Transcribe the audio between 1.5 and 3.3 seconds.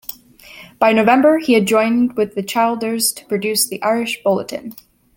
had joined with Childers to